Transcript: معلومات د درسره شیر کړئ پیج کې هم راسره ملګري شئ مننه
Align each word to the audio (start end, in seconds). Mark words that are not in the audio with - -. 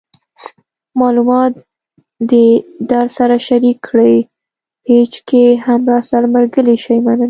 معلومات 1.01 1.53
د 2.29 2.33
درسره 2.91 3.35
شیر 3.47 3.63
کړئ 3.85 4.15
پیج 4.85 5.11
کې 5.27 5.43
هم 5.65 5.81
راسره 5.93 6.27
ملګري 6.35 6.75
شئ 6.83 6.97
مننه 7.05 7.19